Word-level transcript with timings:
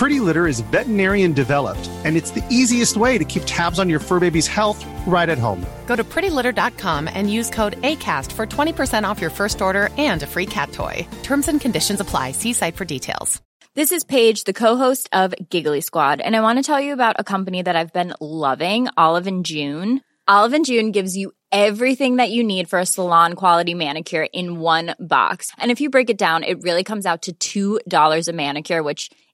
Pretty 0.00 0.18
Litter 0.18 0.46
is 0.46 0.60
veterinarian 0.60 1.34
developed, 1.34 1.90
and 2.06 2.16
it's 2.16 2.30
the 2.30 2.42
easiest 2.48 2.96
way 2.96 3.18
to 3.18 3.24
keep 3.26 3.42
tabs 3.44 3.78
on 3.78 3.90
your 3.90 3.98
fur 3.98 4.18
baby's 4.18 4.46
health 4.46 4.82
right 5.06 5.28
at 5.28 5.36
home. 5.36 5.62
Go 5.84 5.94
to 5.94 6.02
prettylitter.com 6.02 7.06
and 7.06 7.30
use 7.30 7.50
code 7.50 7.78
ACAST 7.82 8.32
for 8.32 8.46
20% 8.46 9.04
off 9.04 9.20
your 9.20 9.28
first 9.28 9.60
order 9.60 9.90
and 9.98 10.22
a 10.22 10.26
free 10.26 10.46
cat 10.46 10.72
toy. 10.72 11.06
Terms 11.22 11.48
and 11.48 11.60
conditions 11.60 12.00
apply. 12.00 12.32
See 12.32 12.54
site 12.54 12.76
for 12.76 12.86
details. 12.86 13.42
This 13.74 13.92
is 13.92 14.02
Paige, 14.02 14.44
the 14.44 14.54
co-host 14.54 15.06
of 15.12 15.34
Giggly 15.50 15.82
Squad, 15.82 16.22
and 16.22 16.34
I 16.34 16.40
want 16.40 16.58
to 16.58 16.62
tell 16.62 16.80
you 16.80 16.94
about 16.94 17.16
a 17.18 17.22
company 17.34 17.60
that 17.60 17.76
I've 17.76 17.92
been 17.92 18.14
loving, 18.22 18.88
Olive 18.96 19.26
and 19.26 19.44
June. 19.44 20.00
Olive 20.26 20.54
and 20.54 20.64
June 20.64 20.92
gives 20.92 21.14
you 21.14 21.32
everything 21.52 22.16
that 22.16 22.30
you 22.30 22.42
need 22.42 22.70
for 22.70 22.78
a 22.78 22.86
salon 22.86 23.34
quality 23.34 23.74
manicure 23.74 24.26
in 24.32 24.60
one 24.60 24.94
box. 24.98 25.50
And 25.58 25.70
if 25.70 25.82
you 25.82 25.90
break 25.90 26.08
it 26.08 26.16
down, 26.16 26.42
it 26.42 26.62
really 26.62 26.84
comes 26.84 27.04
out 27.04 27.28
to 27.40 27.80
$2 27.82 28.28
a 28.28 28.32
manicure, 28.32 28.82
which 28.82 29.10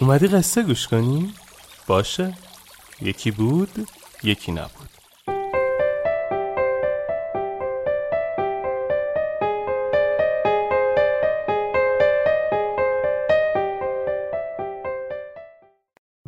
اومدی 0.00 0.26
قصه 0.26 0.62
گوش 0.62 0.88
کنی؟ 0.88 1.34
باشه. 1.86 2.34
یکی 3.02 3.30
بود 3.30 3.88
یکی 4.22 4.52
نبود. 4.52 4.97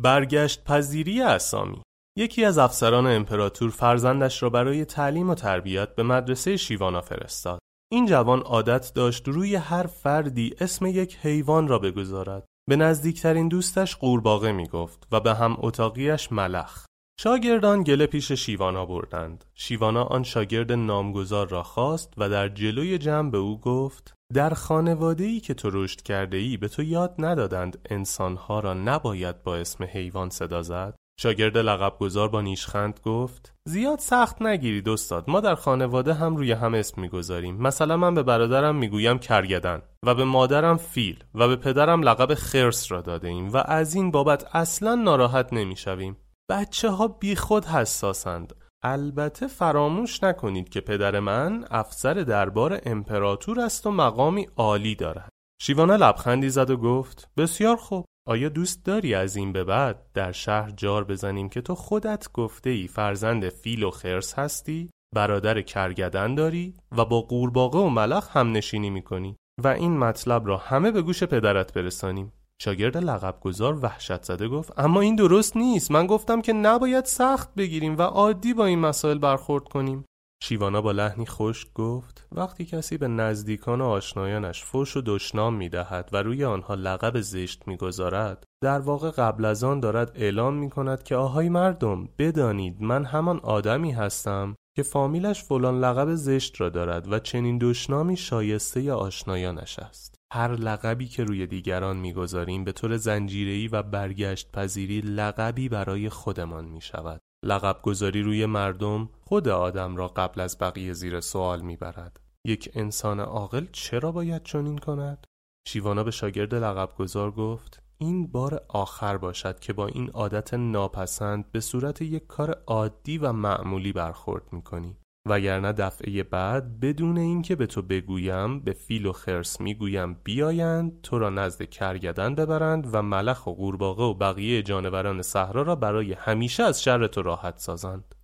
برگشت 0.01 0.63
پذیری 0.63 1.21
اسامی 1.21 1.81
یکی 2.17 2.45
از 2.45 2.57
افسران 2.57 3.07
امپراتور 3.07 3.69
فرزندش 3.69 4.43
را 4.43 4.49
برای 4.49 4.85
تعلیم 4.85 5.29
و 5.29 5.35
تربیت 5.35 5.95
به 5.95 6.03
مدرسه 6.03 6.57
شیوانا 6.57 7.01
فرستاد. 7.01 7.59
این 7.91 8.05
جوان 8.05 8.39
عادت 8.39 8.93
داشت 8.93 9.27
روی 9.27 9.55
هر 9.55 9.83
فردی 9.83 10.55
اسم 10.59 10.85
یک 10.85 11.17
حیوان 11.21 11.67
را 11.67 11.79
بگذارد. 11.79 12.45
به 12.69 12.75
نزدیکترین 12.75 13.47
دوستش 13.47 13.95
قورباغه 13.95 14.51
می 14.51 14.67
گفت 14.67 15.07
و 15.11 15.19
به 15.19 15.33
هم 15.33 15.57
اتاقیش 15.59 16.31
ملخ. 16.31 16.85
شاگردان 17.19 17.83
گله 17.83 18.05
پیش 18.05 18.31
شیوانا 18.31 18.85
بردند. 18.85 19.45
شیوانا 19.55 20.03
آن 20.03 20.23
شاگرد 20.23 20.71
نامگذار 20.71 21.49
را 21.49 21.63
خواست 21.63 22.13
و 22.17 22.29
در 22.29 22.49
جلوی 22.49 22.97
جمع 22.97 23.31
به 23.31 23.37
او 23.37 23.59
گفت 23.59 24.13
در 24.33 24.49
خانواده 24.49 25.39
که 25.39 25.53
تو 25.53 25.69
رشد 25.73 26.01
کرده 26.01 26.37
ای 26.37 26.57
به 26.57 26.67
تو 26.67 26.83
یاد 26.83 27.15
ندادند 27.19 27.77
انسانها 27.89 28.59
را 28.59 28.73
نباید 28.73 29.43
با 29.43 29.55
اسم 29.55 29.83
حیوان 29.83 30.29
صدا 30.29 30.61
زد؟ 30.61 30.95
شاگرد 31.19 31.57
لقب 31.57 31.97
گذار 31.99 32.29
با 32.29 32.41
نیشخند 32.41 32.99
گفت 33.03 33.53
زیاد 33.65 33.99
سخت 33.99 34.41
نگیرید 34.41 34.89
استاد 34.89 35.23
ما 35.27 35.39
در 35.39 35.55
خانواده 35.55 36.13
هم 36.13 36.35
روی 36.35 36.51
هم 36.51 36.73
اسم 36.73 37.01
می‌گذاریم. 37.01 37.55
مثلا 37.55 37.97
من 37.97 38.15
به 38.15 38.23
برادرم 38.23 38.75
می‌گویم 38.75 39.19
کرگدن 39.19 39.81
و 40.05 40.15
به 40.15 40.23
مادرم 40.23 40.77
فیل 40.77 41.23
و 41.35 41.47
به 41.47 41.55
پدرم 41.55 42.03
لقب 42.03 42.33
خرس 42.33 42.91
را 42.91 43.01
داده 43.01 43.27
ایم 43.27 43.49
و 43.53 43.57
از 43.65 43.95
این 43.95 44.11
بابت 44.11 44.55
اصلا 44.55 44.95
ناراحت 44.95 45.53
نمی‌شویم. 45.53 46.17
بچه 46.49 46.89
ها 46.89 47.07
بی 47.07 47.35
خود 47.35 47.65
حساسند. 47.65 48.53
البته 48.83 49.47
فراموش 49.47 50.23
نکنید 50.23 50.69
که 50.69 50.81
پدر 50.81 51.19
من 51.19 51.65
افسر 51.71 52.13
دربار 52.13 52.81
امپراتور 52.85 53.59
است 53.59 53.87
و 53.87 53.91
مقامی 53.91 54.47
عالی 54.57 54.95
دارد 54.95 55.29
شیوانا 55.61 55.95
لبخندی 55.95 56.49
زد 56.49 56.69
و 56.69 56.77
گفت 56.77 57.29
بسیار 57.37 57.75
خوب 57.75 58.05
آیا 58.27 58.49
دوست 58.49 58.85
داری 58.85 59.15
از 59.15 59.35
این 59.35 59.53
به 59.53 59.63
بعد 59.63 60.05
در 60.13 60.31
شهر 60.31 60.71
جار 60.71 61.03
بزنیم 61.03 61.49
که 61.49 61.61
تو 61.61 61.75
خودت 61.75 62.31
گفته 62.33 62.69
ای 62.69 62.87
فرزند 62.87 63.49
فیل 63.49 63.83
و 63.83 63.91
خرس 63.91 64.39
هستی؟ 64.39 64.89
برادر 65.15 65.61
کرگدن 65.61 66.35
داری 66.35 66.73
و 66.97 67.05
با 67.05 67.21
قورباغه 67.21 67.79
و 67.79 67.89
ملخ 67.89 68.37
هم 68.37 68.51
نشینی 68.51 68.89
می‌کنی 68.89 69.35
و 69.63 69.67
این 69.67 69.97
مطلب 69.97 70.47
را 70.47 70.57
همه 70.57 70.91
به 70.91 71.01
گوش 71.01 71.23
پدرت 71.23 71.73
برسانیم 71.73 72.33
شاگرد 72.63 72.97
لقب 72.97 73.35
گذار 73.41 73.79
وحشت 73.81 74.23
زده 74.23 74.47
گفت 74.47 74.79
اما 74.79 75.01
این 75.01 75.15
درست 75.15 75.57
نیست. 75.57 75.91
من 75.91 76.07
گفتم 76.07 76.41
که 76.41 76.53
نباید 76.53 77.05
سخت 77.05 77.55
بگیریم 77.55 77.97
و 77.97 78.01
عادی 78.01 78.53
با 78.53 78.65
این 78.65 78.79
مسائل 78.79 79.17
برخورد 79.17 79.63
کنیم. 79.63 80.05
شیوانا 80.43 80.81
با 80.81 80.91
لحنی 80.91 81.25
خشک 81.25 81.73
گفت 81.73 82.27
وقتی 82.31 82.65
کسی 82.65 82.97
به 82.97 83.07
نزدیکان 83.07 83.81
و 83.81 83.85
آشنایانش 83.85 84.63
فوش 84.63 84.97
و 84.97 85.01
دشنام 85.05 85.55
می 85.55 85.69
دهد 85.69 86.09
و 86.11 86.17
روی 86.17 86.43
آنها 86.43 86.75
لقب 86.75 87.21
زشت 87.21 87.67
می 87.67 87.77
گذارد 87.77 88.43
در 88.63 88.79
واقع 88.79 89.11
قبل 89.11 89.45
از 89.45 89.63
آن 89.63 89.79
دارد 89.79 90.11
اعلام 90.15 90.53
می 90.53 90.69
کند 90.69 91.03
که 91.03 91.15
آهای 91.15 91.49
مردم 91.49 92.09
بدانید 92.17 92.81
من 92.81 93.05
همان 93.05 93.39
آدمی 93.39 93.91
هستم 93.91 94.55
که 94.75 94.83
فامیلش 94.83 95.43
فلان 95.43 95.79
لقب 95.79 96.15
زشت 96.15 96.61
را 96.61 96.69
دارد 96.69 97.11
و 97.11 97.19
چنین 97.19 97.57
دشنامی 97.61 98.17
شایسته 98.17 98.93
آشنایانش 98.93 99.79
است. 99.79 100.20
هر 100.33 100.51
لقبی 100.51 101.07
که 101.07 101.23
روی 101.23 101.47
دیگران 101.47 101.97
می‌گذاریم 101.97 102.63
به 102.63 102.71
طور 102.71 102.97
زنجیره‌ای 102.97 103.67
و 103.67 103.83
برگشت 103.83 104.51
پذیری 104.51 105.01
لقبی 105.01 105.69
برای 105.69 106.09
خودمان 106.09 106.65
می 106.65 106.81
شود 106.81 107.21
لقب 107.45 107.81
گذاری 107.83 108.21
روی 108.21 108.45
مردم 108.45 109.09
خود 109.21 109.47
آدم 109.47 109.95
را 109.95 110.07
قبل 110.07 110.41
از 110.41 110.57
بقیه 110.57 110.93
زیر 110.93 111.19
سوال 111.19 111.61
می‌برد. 111.61 112.19
یک 112.45 112.71
انسان 112.73 113.19
عاقل 113.19 113.65
چرا 113.71 114.11
باید 114.11 114.43
چنین 114.43 114.77
کند؟ 114.77 115.27
شیوانا 115.67 116.03
به 116.03 116.11
شاگرد 116.11 116.55
لقب 116.55 116.95
گذار 116.97 117.31
گفت 117.31 117.83
این 117.97 118.27
بار 118.27 118.65
آخر 118.69 119.17
باشد 119.17 119.59
که 119.59 119.73
با 119.73 119.87
این 119.87 120.09
عادت 120.09 120.53
ناپسند 120.53 121.51
به 121.51 121.59
صورت 121.59 122.01
یک 122.01 122.27
کار 122.27 122.63
عادی 122.67 123.17
و 123.17 123.31
معمولی 123.31 123.93
برخورد 123.93 124.53
می‌کنی 124.53 124.97
وگرنه 125.25 125.71
دفعه 125.71 126.23
بعد 126.23 126.79
بدون 126.79 127.17
اینکه 127.17 127.55
به 127.55 127.65
تو 127.65 127.81
بگویم 127.81 128.59
به 128.59 128.73
فیل 128.73 129.05
و 129.05 129.11
خرس 129.11 129.61
می‌گویم 129.61 130.17
بیایند 130.23 131.01
تو 131.01 131.19
را 131.19 131.29
نزد 131.29 131.63
کرگدن 131.63 132.35
ببرند 132.35 132.87
و 132.91 133.01
ملخ 133.01 133.47
و 133.47 133.51
قورباغه 133.51 134.03
و 134.03 134.13
بقیه 134.13 134.63
جانوران 134.63 135.21
صحرا 135.21 135.61
را 135.61 135.75
برای 135.75 136.13
همیشه 136.13 136.63
از 136.63 136.83
شر 136.83 137.07
تو 137.07 137.21
راحت 137.21 137.57
سازند 137.57 138.15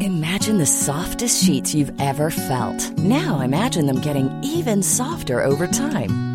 Imagine 0.00 0.58
the 0.58 0.66
softest 0.66 1.44
sheets 1.44 1.74
you've 1.74 1.94
ever 2.00 2.30
felt. 2.30 2.80
Now 2.98 3.40
imagine 3.40 3.86
them 3.86 4.00
getting 4.00 4.28
even 4.42 4.82
softer 4.82 5.38
over 5.50 5.66
time. 5.66 6.33